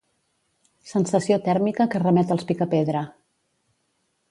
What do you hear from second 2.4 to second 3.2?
Picapedra.